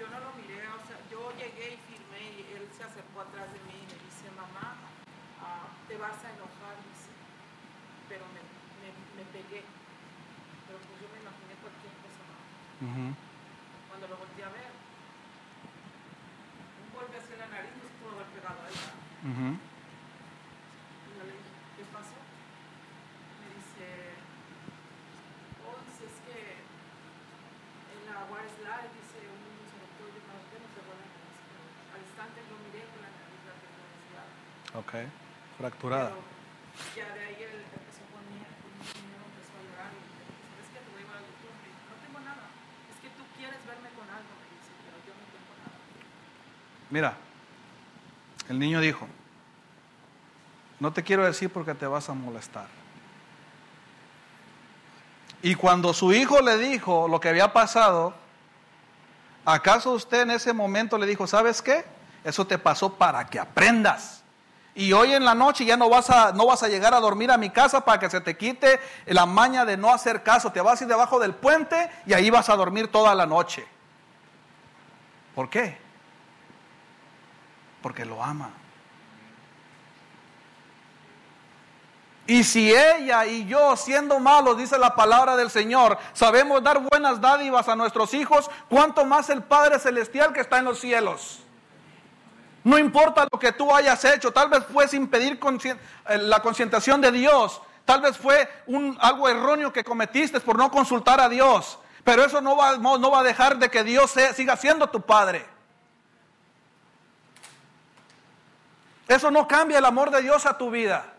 [0.00, 3.52] yo no lo miré, o sea, yo llegué y firmé y él se acercó atrás
[3.52, 4.80] de mí y me dice, mamá,
[5.44, 7.12] uh, te vas a enojar, dice,
[8.08, 8.40] pero me,
[8.80, 9.60] me, me, pegué.
[10.64, 12.40] Pero pues yo me imaginé cualquier cosa más.
[12.80, 13.14] Uh -huh.
[13.88, 14.70] Cuando lo volteé a ver,
[16.82, 18.90] un golpe hacia la nariz nos pudo haber pegado a ella.
[19.24, 19.68] Uh -huh.
[34.78, 34.94] Ok,
[35.58, 36.14] fracturada.
[36.94, 40.00] ya de ahí él empezó conmigo, empezó a llorar y
[40.62, 41.50] es que te voy a llevar al doctor.
[41.50, 42.46] No tengo nada.
[42.86, 45.82] Es que tú quieres verme con algo, me dice, pero yo no tengo nada.
[46.90, 47.14] Mira,
[48.48, 49.06] el niño dijo,
[50.80, 52.66] No te quiero decir porque te vas a molestar.
[55.42, 58.14] Y cuando su hijo le dijo lo que había pasado,
[59.44, 61.84] ¿acaso usted en ese momento le dijo, ¿sabes qué?
[62.24, 64.22] Eso te pasó para que aprendas.
[64.74, 67.30] Y hoy en la noche ya no vas a no vas a llegar a dormir
[67.30, 70.52] a mi casa para que se te quite la maña de no hacer caso.
[70.52, 73.66] Te vas a ir debajo del puente y ahí vas a dormir toda la noche.
[75.34, 75.78] ¿Por qué?
[77.88, 78.50] Porque lo ama.
[82.26, 87.18] Y si ella y yo, siendo malos, dice la palabra del Señor, sabemos dar buenas
[87.18, 91.38] dádivas a nuestros hijos, ¿cuánto más el Padre Celestial que está en los cielos?
[92.62, 97.00] No importa lo que tú hayas hecho, tal vez fue sin pedir eh, la concentración
[97.00, 101.78] de Dios, tal vez fue un, algo erróneo que cometiste por no consultar a Dios,
[102.04, 105.56] pero eso no va, no, va a dejar de que Dios siga siendo tu Padre.
[109.08, 111.14] Eso no cambia el amor de Dios a tu vida.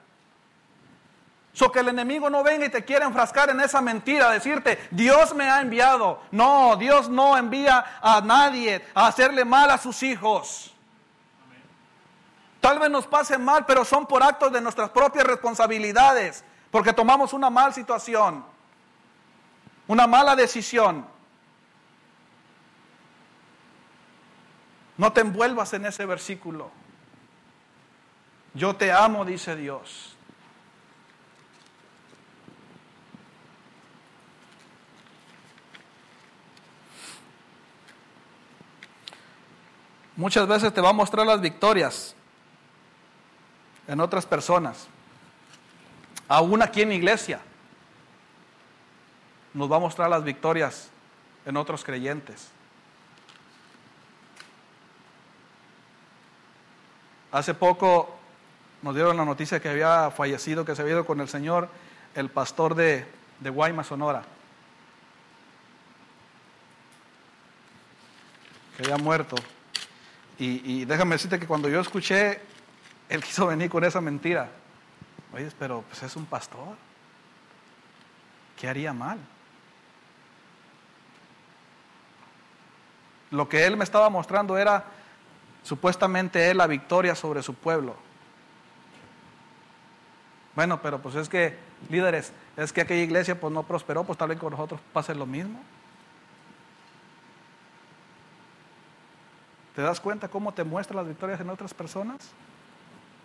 [1.53, 5.33] So que el enemigo no venga y te quiera enfrascar en esa mentira, decirte, Dios
[5.33, 6.21] me ha enviado.
[6.31, 10.71] No, Dios no envía a nadie a hacerle mal a sus hijos.
[12.61, 17.33] Tal vez nos pase mal, pero son por actos de nuestras propias responsabilidades, porque tomamos
[17.33, 18.45] una mala situación,
[19.87, 21.05] una mala decisión.
[24.97, 26.78] No te envuelvas en ese versículo.
[28.53, 30.15] Yo te amo, dice Dios.
[40.15, 42.13] Muchas veces te va a mostrar las victorias
[43.87, 44.87] en otras personas.
[46.27, 47.39] Aún aquí en la iglesia
[49.53, 50.89] nos va a mostrar las victorias
[51.45, 52.49] en otros creyentes.
[57.31, 58.18] Hace poco
[58.81, 61.69] nos dieron la noticia que había fallecido, que se había ido con el Señor,
[62.15, 63.05] el pastor de,
[63.39, 64.23] de Guaymas, Sonora.
[68.77, 69.35] Que había muerto.
[70.41, 72.39] Y, déjame decirte que cuando yo escuché,
[73.09, 74.49] él quiso venir con esa mentira.
[75.33, 76.77] Oye, pero pues es un pastor.
[78.57, 79.19] ¿Qué haría mal?
[83.31, 84.85] Lo que él me estaba mostrando era
[85.61, 88.08] supuestamente él la victoria sobre su pueblo.
[90.59, 91.55] Bueno, pero pues es que,
[91.87, 95.25] líderes, es que aquella iglesia pues no prosperó, pues tal vez con nosotros pase lo
[95.25, 95.57] mismo.
[99.73, 102.31] ¿Te das cuenta cómo te muestra las victorias en otras personas?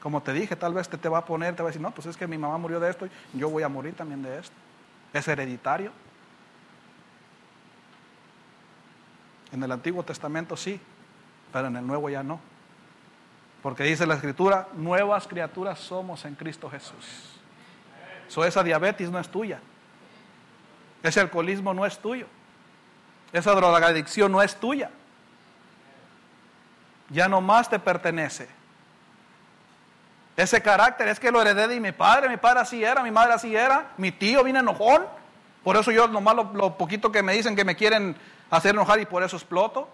[0.00, 1.90] Como te dije, tal vez te, te va a poner, te va a decir, no,
[1.90, 4.54] pues es que mi mamá murió de esto, yo voy a morir también de esto.
[5.12, 5.90] Es hereditario.
[9.50, 10.80] En el Antiguo Testamento sí,
[11.52, 12.38] pero en el Nuevo ya no.
[13.64, 17.40] Porque dice la Escritura, nuevas criaturas somos en Cristo Jesús.
[18.28, 19.58] So, esa diabetes no es tuya.
[21.02, 22.26] Ese alcoholismo no es tuyo.
[23.32, 24.88] Esa drogadicción no es tuya
[27.10, 28.48] ya no más te pertenece.
[30.36, 33.34] Ese carácter es que lo heredé de mi padre, mi padre así era, mi madre
[33.34, 35.06] así era, mi tío viene enojón,
[35.62, 38.16] por eso yo nomás lo, poquito que me dicen que me quieren
[38.50, 39.88] hacer enojar y por eso exploto.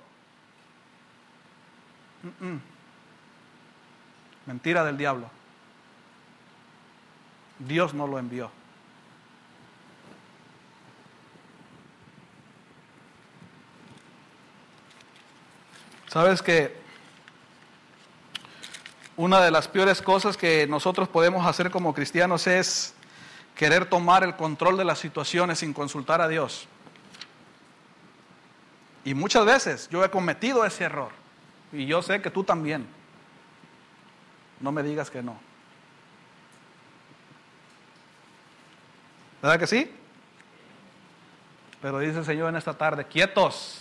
[4.51, 5.31] Mentira del diablo.
[7.61, 8.51] Dios no lo envió.
[16.09, 16.77] ¿Sabes que
[19.17, 22.93] una de las peores cosas que nosotros podemos hacer como cristianos es
[23.55, 26.67] querer tomar el control de las situaciones sin consultar a Dios.
[29.05, 31.13] Y muchas veces yo he cometido ese error.
[31.73, 32.99] Y yo sé que tú también.
[34.61, 35.39] No me digas que no.
[39.43, 39.91] ¿Verdad que sí?
[41.81, 43.79] Pero dice el Señor en esta tarde, quietos.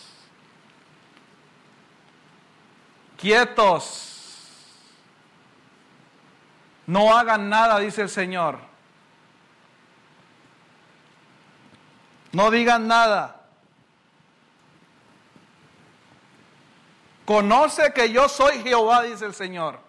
[3.18, 4.10] Quietos
[6.90, 8.58] no hagan nada, dice el Señor.
[12.32, 13.42] No digan nada.
[17.26, 19.89] Conoce que yo soy Jehová, dice el Señor.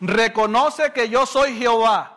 [0.00, 2.12] Reconoce que yo soy Jehová.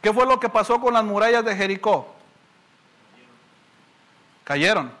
[0.00, 2.14] ¿Qué fue lo que pasó con las murallas de Jericó?
[4.44, 4.92] Cayeron.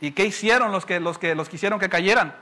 [0.00, 2.34] ¿Y qué hicieron los que, los que los quisieron que cayeran?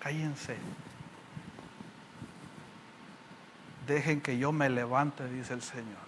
[0.00, 0.56] Cállense.
[3.88, 6.06] Dejen que yo me levante, dice el Señor.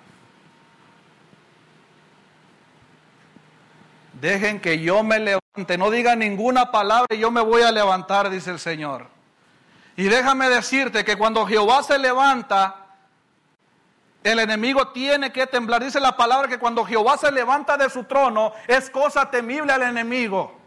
[4.20, 8.28] Dejen que yo me levante, no digan ninguna palabra y yo me voy a levantar,
[8.28, 9.06] dice el Señor.
[9.96, 12.76] Y déjame decirte que cuando Jehová se levanta,
[14.22, 15.82] el enemigo tiene que temblar.
[15.82, 19.82] Dice la palabra que cuando Jehová se levanta de su trono, es cosa temible al
[19.82, 20.59] enemigo.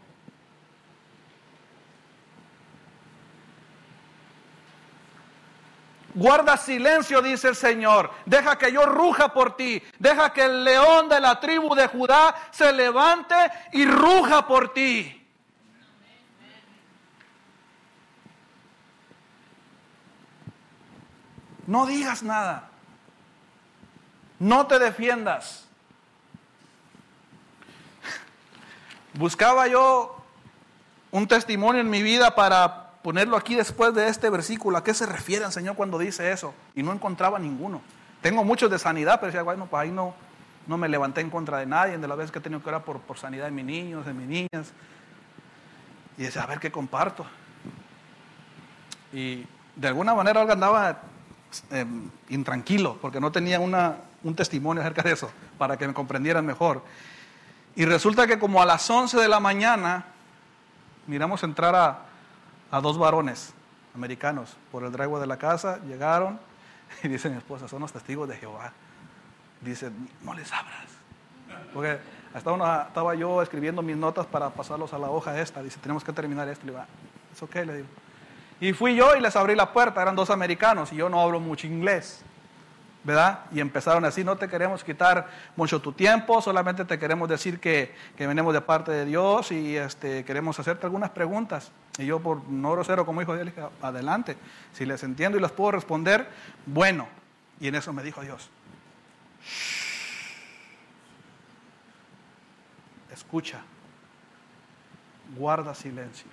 [6.14, 8.10] Guarda silencio, dice el Señor.
[8.24, 9.82] Deja que yo ruja por ti.
[9.98, 13.34] Deja que el león de la tribu de Judá se levante
[13.72, 15.20] y ruja por ti.
[21.66, 22.68] No digas nada.
[24.38, 25.66] No te defiendas.
[29.14, 30.22] Buscaba yo
[31.10, 34.78] un testimonio en mi vida para ponerlo aquí después de este versículo.
[34.78, 36.54] ¿A qué se refiere el Señor cuando dice eso?
[36.74, 37.82] Y no encontraba ninguno.
[38.22, 40.14] Tengo muchos de sanidad, pero decía, bueno, pues ahí no,
[40.66, 42.82] no me levanté en contra de nadie, de las veces que he tenido que orar
[42.82, 44.72] por, por sanidad de mis niños, de mis niñas.
[46.16, 47.26] Y decía, a ver qué comparto.
[49.12, 49.44] Y
[49.76, 51.02] de alguna manera algo andaba
[51.72, 56.46] em, intranquilo, porque no tenía una, un testimonio acerca de eso, para que me comprendieran
[56.46, 56.82] mejor.
[57.76, 60.06] Y resulta que como a las 11 de la mañana,
[61.06, 62.13] miramos entrar a,
[62.74, 63.54] a dos varones
[63.94, 66.40] americanos por el dragón de la casa, llegaron
[67.04, 68.72] y dice mi esposa, son los testigos de Jehová.
[69.60, 70.88] Dice, no les abras.
[71.72, 71.98] Porque
[72.34, 75.62] estaba, estaba yo escribiendo mis notas para pasarlos a la hoja esta.
[75.62, 76.66] Dice, tenemos que terminar esto.
[76.66, 76.88] Le digo, ah,
[77.32, 77.88] es ok, le digo.
[78.60, 81.38] Y fui yo y les abrí la puerta, eran dos americanos y yo no hablo
[81.38, 82.24] mucho inglés.
[83.04, 83.40] ¿Verdad?
[83.52, 87.94] Y empezaron así, no te queremos quitar mucho tu tiempo, solamente te queremos decir que,
[88.16, 91.70] que venimos de parte de Dios y este, queremos hacerte algunas preguntas.
[91.98, 94.36] Y yo por no grosero como hijo de Dios, dije, adelante,
[94.72, 96.28] si les entiendo y les puedo responder,
[96.66, 97.06] bueno.
[97.60, 98.50] Y en eso me dijo Dios,
[103.12, 103.60] escucha,
[105.36, 106.26] guarda silencio.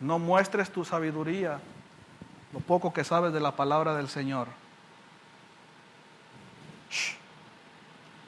[0.00, 1.60] No muestres tu sabiduría
[2.52, 4.48] lo poco que sabes de la palabra del Señor.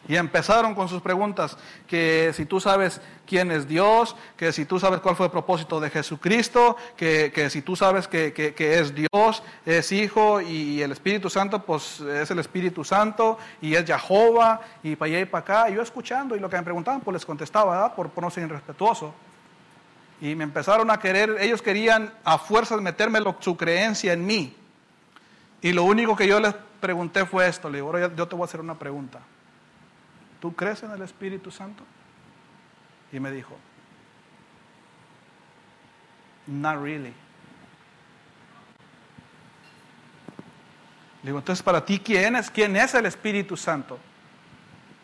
[0.08, 1.56] Y empezaron con sus preguntas,
[1.86, 5.78] que si tú sabes quién es Dios, que si tú sabes cuál fue el propósito
[5.78, 11.62] de Jesucristo, que, si tú sabes que, es Dios, es Hijo y el Espíritu Santo,
[11.64, 15.70] pues es el Espíritu Santo y es Jehová y para allá y para acá.
[15.70, 18.44] Y yo escuchando y lo que me preguntaban, pues les contestaba, por, por no ser
[18.44, 19.14] irrespetuoso.
[20.20, 24.54] Y me empezaron a querer, ellos querían a fuerzas meterme su creencia en mí.
[25.62, 28.44] Y lo único que yo les pregunté fue esto, le digo, yo te voy a
[28.46, 29.20] hacer una pregunta.
[30.40, 31.84] ¿Tú crees en el Espíritu Santo?
[33.12, 33.56] Y me dijo,
[36.46, 37.14] not really.
[41.22, 42.50] Le digo, entonces para ti, ¿quién es?
[42.50, 43.98] ¿Quién es el Espíritu Santo?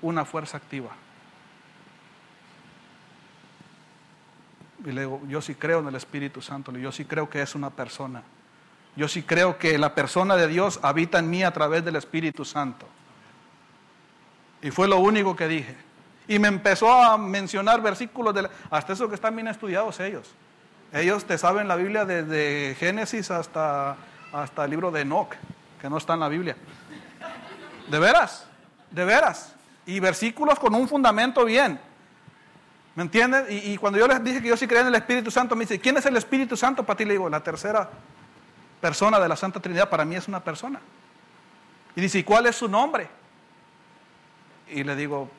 [0.01, 0.91] Una fuerza activa.
[4.85, 7.55] Y le digo, yo sí creo en el Espíritu Santo, yo sí creo que es
[7.55, 8.23] una persona.
[8.97, 12.45] Yo sí creo que la persona de Dios habita en mí a través del Espíritu
[12.45, 12.87] Santo.
[14.63, 15.77] Y fue lo único que dije.
[16.29, 20.35] Y me empezó a mencionar versículos, de hasta eso que están bien estudiados ellos.
[20.93, 23.97] Ellos te saben la Biblia desde Génesis hasta,
[24.33, 25.35] hasta el libro de Enoch,
[25.81, 26.57] que no está en la Biblia.
[27.89, 28.47] De veras,
[28.91, 29.55] de veras.
[29.85, 31.79] Y versículos con un fundamento bien.
[32.97, 33.45] ¿Me entiendes?
[33.51, 35.79] Y, cuando yo les dije que yo sí creía en el Espíritu Santo, me dice,
[35.79, 37.05] ¿quién es el Espíritu Santo para ti?
[37.05, 37.91] Le digo, la tercera
[38.81, 40.81] persona de la Santa Trinidad para mí es una persona.
[41.95, 43.07] Y dice, ¿y cuál es su nombre?
[44.69, 45.31] Y le digo,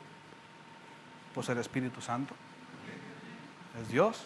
[1.34, 2.36] pues el Espíritu Santo.
[3.82, 4.24] Es Dios.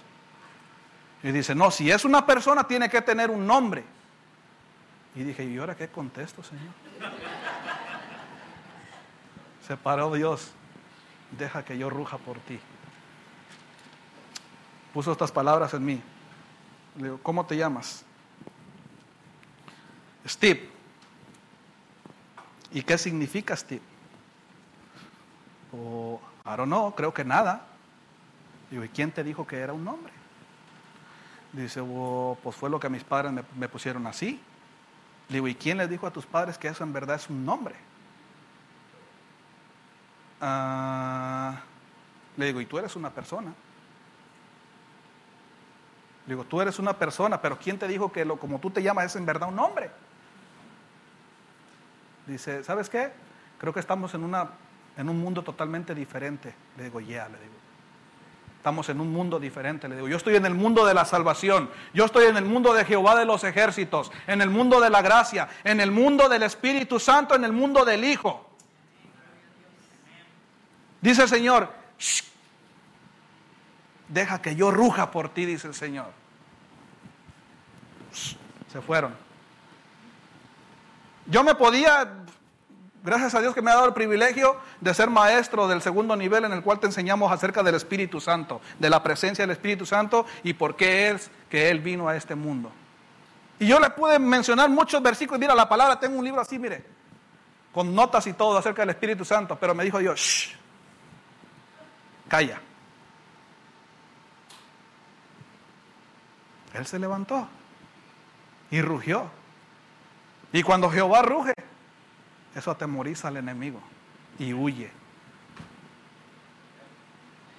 [1.24, 3.86] Y dice, no, si es una persona tiene que tener un nombre.
[5.16, 6.74] Y dije, ¿y ahora qué contesto, Señor?
[9.66, 10.52] Se paró Dios,
[11.40, 12.60] deja que yo ruja por ti
[14.94, 16.02] puso estas palabras en mí.
[16.98, 18.04] Le digo, ¿cómo te llamas?
[20.28, 20.70] Steve.
[22.72, 23.82] ¿Y qué significa Steve?
[25.74, 27.68] O, I don't know, creo que nada.
[28.70, 30.14] Digo, ¿y quién te dijo que era un nombre?
[31.54, 34.40] Dice, oh, pues fue lo que mis padres me, pusieron así.
[35.28, 37.76] digo, ¿y quién les dijo a tus padres que eso en verdad es un nombre?
[40.40, 41.62] Ah,
[42.38, 43.54] le digo, ¿y tú eres una persona?
[46.26, 49.06] Digo, tú eres una persona, pero ¿quién te dijo que lo como tú te llamas
[49.06, 49.90] es en verdad un nombre?
[52.28, 53.12] Dice, ¿sabes qué?
[53.58, 54.50] Creo que estamos en, una,
[54.98, 56.54] en un mundo totalmente diferente.
[56.78, 57.54] Le digo, ya, le digo.
[58.58, 60.08] Estamos en un mundo diferente, le digo.
[60.08, 61.70] Yo estoy en el mundo de la salvación.
[61.96, 65.02] Yo estoy en el mundo de Jehová de los ejércitos, en el mundo de la
[65.02, 68.52] gracia, en el mundo del Espíritu Santo, en el mundo del Hijo.
[71.02, 71.74] Dice el Señor,
[74.12, 76.12] deja que yo ruja por ti, dice el Señor.
[78.72, 79.16] Se fueron.
[81.28, 82.22] Yo me podía
[83.04, 86.46] Gracias a Dios que me ha dado el privilegio de ser maestro del segundo nivel
[86.46, 90.28] en el cual te enseñamos acerca del Espíritu Santo, de la presencia del Espíritu Santo
[90.44, 92.72] y por qué es que Él vino a este mundo.
[93.60, 96.84] Y yo le pude mencionar muchos versículos, mira la palabra, tengo un libro así, mire,
[97.74, 100.56] con notas y todo acerca del Espíritu Santo, pero me dijo Dios, Shh,
[102.28, 102.62] calla.
[106.74, 107.48] Él se levantó
[108.70, 109.30] y rugió.
[110.54, 111.54] Y cuando Jehová ruge,
[112.56, 113.82] eso atemoriza al enemigo
[114.38, 114.92] y huye.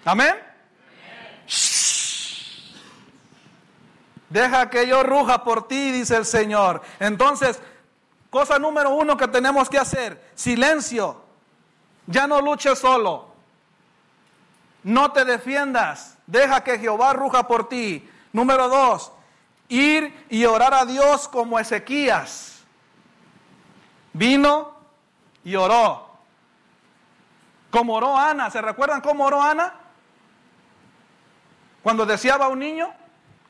[0.04, 0.34] Amén.
[4.28, 6.82] Deja que yo ruja por ti, dice el Señor.
[6.98, 7.60] Entonces,
[8.30, 11.22] cosa número uno que tenemos que hacer, silencio.
[12.06, 13.30] Ya no luches solo.
[14.82, 16.16] No te defiendas.
[16.26, 18.08] Deja que Jehová ruja por ti.
[18.32, 19.12] Número dos,
[19.68, 22.62] ir y orar a Dios como Ezequías.
[24.12, 24.74] Vino
[25.44, 26.10] y oró.
[27.70, 28.50] Como oró Ana.
[28.50, 29.74] ¿Se recuerdan cómo oró Ana?
[31.82, 32.92] Cuando deseaba a un niño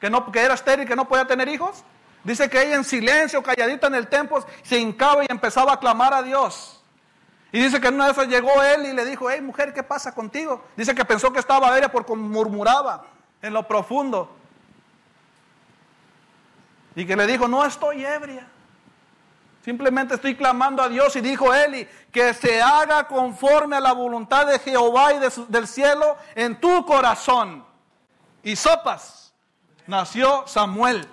[0.00, 1.84] que, no, que era estéril, que no podía tener hijos.
[2.24, 6.14] Dice que ella en silencio, calladita en el templo, se hincaba y empezaba a clamar
[6.14, 6.82] a Dios.
[7.50, 9.82] Y dice que en una de esas llegó él y le dijo, hey mujer, ¿qué
[9.82, 10.64] pasa contigo?
[10.76, 13.04] Dice que pensó que estaba ebria porque murmuraba
[13.42, 14.41] en lo profundo.
[16.94, 18.46] Y que le dijo, no estoy ebria.
[19.64, 24.46] Simplemente estoy clamando a Dios y dijo Eli, que se haga conforme a la voluntad
[24.46, 27.64] de Jehová y del cielo en tu corazón.
[28.42, 29.32] Y sopas,
[29.86, 31.08] nació Samuel.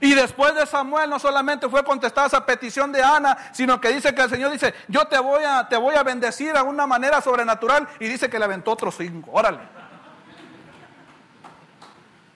[0.00, 4.12] Y después de Samuel no solamente fue contestada esa petición de Ana, sino que dice
[4.12, 7.20] que el Señor dice, yo te voy a, te voy a bendecir de una manera
[7.20, 7.86] sobrenatural.
[8.00, 9.30] Y dice que le aventó otros cinco.
[9.32, 9.60] Órale.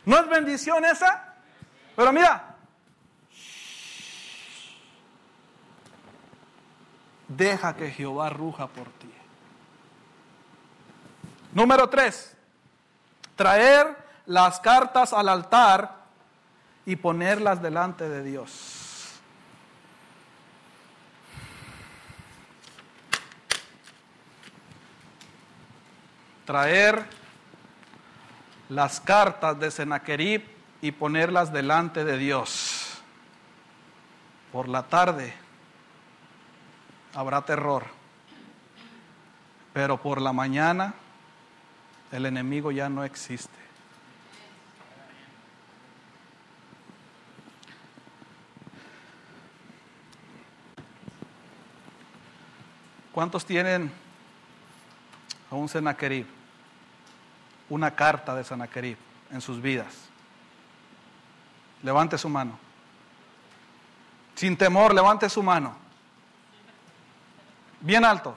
[0.05, 1.34] ¿No es bendición esa?
[1.97, 2.57] Pero mira,
[7.29, 9.13] deja que Jehová ruja por ti.
[11.53, 12.37] Número tres,
[13.37, 16.05] traer las cartas al altar
[16.85, 19.13] y ponerlas delante de Dios.
[26.45, 27.07] Traer
[28.69, 30.54] las cartas de Sennacherib
[30.85, 32.99] y ponerlas delante de Dios.
[34.53, 35.33] Por la tarde
[37.15, 37.87] habrá terror.
[39.73, 40.93] Pero por la mañana
[42.13, 43.49] el enemigo ya no existe.
[53.11, 53.91] ¿Cuántos tienen
[55.51, 56.27] a un Senaquerib?
[57.71, 58.99] Una carta de Senaquerib
[59.31, 60.11] en sus vidas.
[61.85, 62.59] Levante su mano.
[64.35, 65.77] Sin temor, levante su mano.
[67.81, 68.35] Bien alto.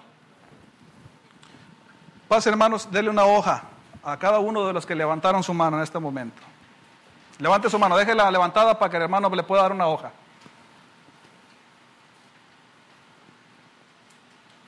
[2.28, 3.64] Pase, hermanos, dele una hoja
[4.04, 6.42] a cada uno de los que levantaron su mano en este momento.
[7.40, 10.12] Levante su mano, déjela levantada para que el hermano le pueda dar una hoja.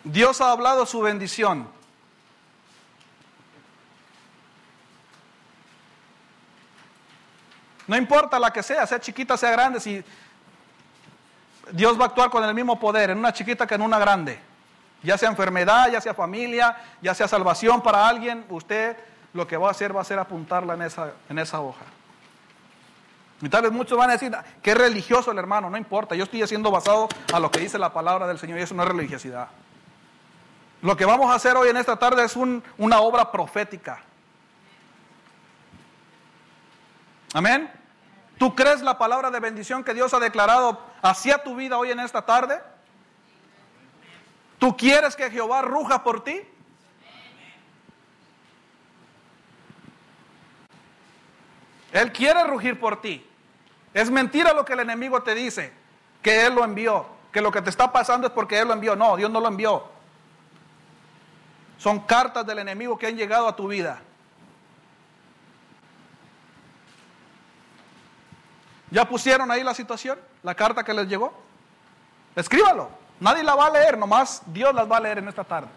[0.05, 1.67] Dios ha hablado su bendición.
[7.89, 10.03] No importa la que sea, sea chiquita, sea grande, si
[11.71, 14.39] Dios va a actuar con el mismo poder en una chiquita que en una grande.
[15.01, 18.95] Ya sea enfermedad, ya sea familia, ya sea salvación para alguien, usted
[19.33, 21.83] lo que va a hacer va a ser apuntarla en esa, en esa hoja.
[23.41, 26.43] Y tal vez muchos van a decir, que religioso el hermano, no importa, yo estoy
[26.43, 29.47] haciendo basado a lo que dice la palabra del Señor y eso no es religiosidad.
[30.83, 34.03] Lo que vamos a hacer hoy en esta tarde es una obra profética.
[37.33, 37.78] Amén.
[38.39, 41.99] ¿Tú crees la palabra de bendición que Dios ha declarado hacia tu vida hoy en
[41.99, 42.61] esta tarde?
[44.57, 46.41] ¿Tú quieres que Jehová ruja por ti?
[51.91, 53.29] Él quiere rugir por ti.
[53.93, 55.73] Es mentira lo que el enemigo te dice,
[56.21, 58.95] que Él lo envió, que lo que te está pasando es porque Él lo envió.
[58.95, 59.83] No, Dios no lo envió.
[61.77, 64.01] Son cartas del enemigo que han llegado a tu vida.
[68.91, 70.17] ¿Ya pusieron ahí la situación?
[70.43, 71.33] ¿La carta que les llegó?
[72.35, 72.89] Escríbalo.
[73.19, 75.67] Nadie la va a leer, nomás Dios las va a leer en esta tarde.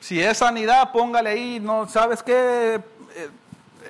[0.00, 2.74] Si es sanidad, póngale ahí, no, ¿sabes qué?
[3.14, 3.30] Eh,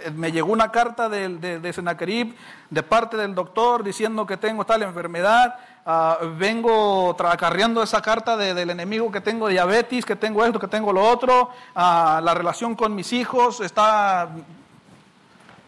[0.04, 2.34] eh, me llegó una carta de, de, de Sennacherib
[2.68, 5.56] de parte del doctor diciendo que tengo tal enfermedad.
[5.86, 10.68] ah, vengo acarreando esa carta de- del enemigo que tengo diabetes, que tengo esto, que
[10.68, 11.50] tengo lo otro.
[11.74, 14.28] ah, la relación con mis hijos está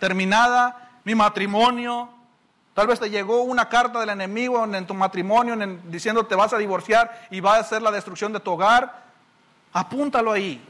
[0.09, 0.77] terminada.
[1.05, 2.11] Mi matrimonio.
[2.75, 6.53] Tal vez te llegó una carta del enemigo en, tu matrimonio en- diciendo te vas
[6.53, 9.03] a divorciar y va a ser la destrucción de tu hogar.
[9.73, 10.63] Apúntalo ahí.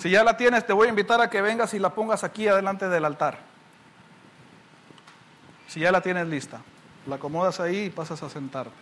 [0.00, 2.48] Si ya la tienes, te voy a invitar a que vengas y la pongas aquí
[2.48, 3.38] adelante del altar.
[5.68, 6.62] Si ya la tienes lista,
[7.06, 8.72] la acomodas ahí y pasas a sentarte.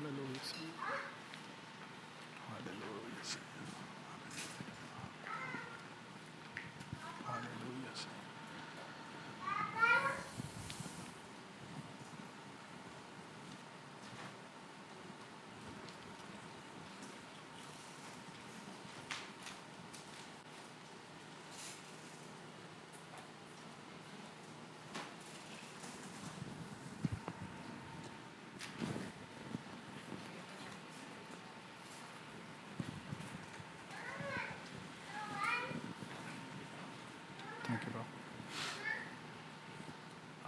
[0.00, 0.68] Aleluya, Señor.
[2.56, 3.44] Aleluya, Señor.
[7.28, 8.18] Aleluya, Señor.
[37.68, 38.00] Thank you, bro.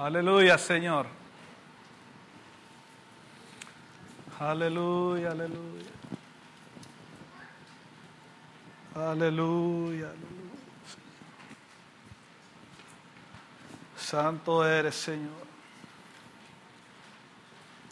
[0.00, 1.06] Aleluya, Señor.
[4.38, 5.90] Aleluya, aleluya.
[8.94, 10.56] Aleluya, aleluya.
[13.94, 15.46] Santo eres, Señor.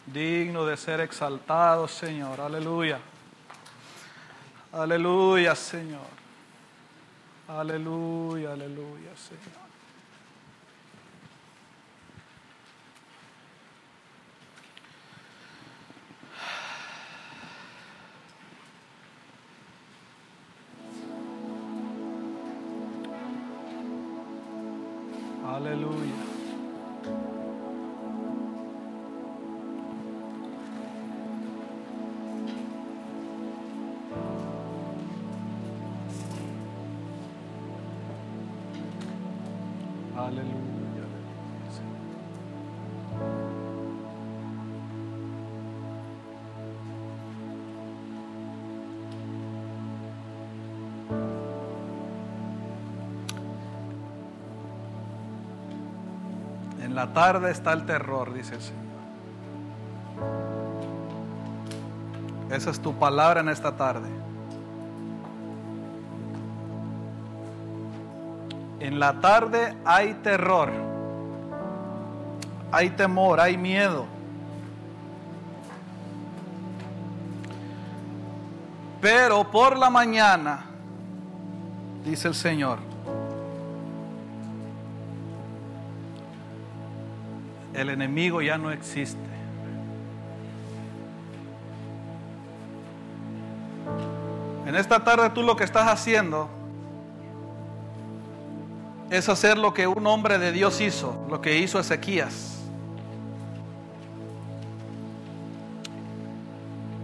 [0.07, 2.41] Digno de ser exaltado, Señor.
[2.41, 2.99] Aleluya.
[4.71, 6.09] Aleluya, Señor.
[7.47, 9.68] Aleluya, aleluya, Señor.
[40.29, 40.53] Aleluya.
[56.83, 58.79] En la tarde está el terror, dice el Señor.
[62.51, 64.07] Esa es tu palabra en esta tarde.
[68.89, 70.71] En la tarde hay terror,
[72.71, 74.07] hay temor, hay miedo.
[78.99, 80.65] Pero por la mañana,
[82.03, 82.79] dice el Señor,
[87.75, 89.29] el enemigo ya no existe.
[94.65, 96.58] En esta tarde tú lo que estás haciendo
[99.09, 102.59] es hacer lo que un hombre de Dios hizo, lo que hizo Ezequías.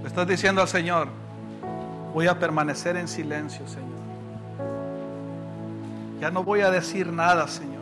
[0.02, 1.08] Le estás diciendo al Señor,
[2.14, 3.86] voy a permanecer en silencio, Señor.
[6.22, 7.76] Ya no voy a decir nada, Señor.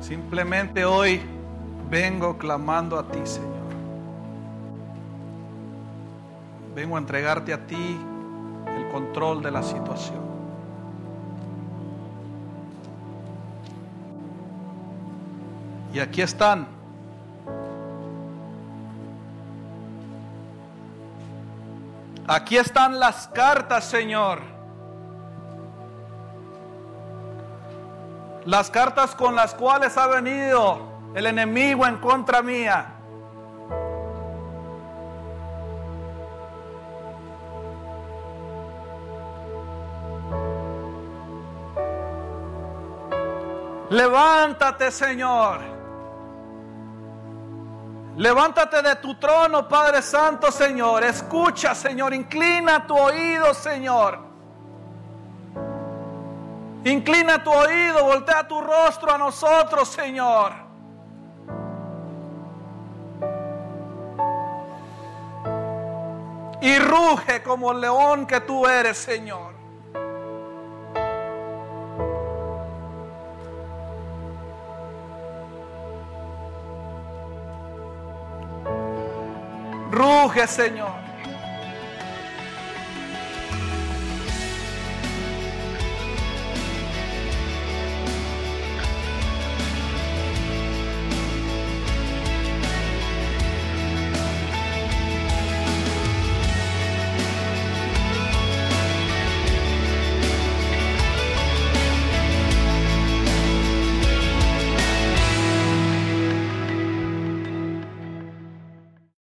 [0.00, 1.20] Simplemente hoy
[1.90, 3.50] vengo clamando a ti, Señor.
[6.74, 7.98] Vengo a entregarte a ti
[8.90, 10.20] control de la situación.
[15.92, 16.66] Y aquí están.
[22.26, 24.40] Aquí están las cartas, Señor.
[28.44, 30.78] Las cartas con las cuales ha venido
[31.14, 32.89] el enemigo en contra mía.
[43.90, 45.60] Levántate, Señor.
[48.16, 51.02] Levántate de tu trono, Padre Santo, Señor.
[51.02, 52.14] Escucha, Señor.
[52.14, 54.18] Inclina tu oído, Señor.
[56.84, 60.52] Inclina tu oído, voltea tu rostro a nosotros, Señor.
[66.62, 69.59] Y ruge como el león que tú eres, Señor.
[80.30, 80.99] Ruge, Señor.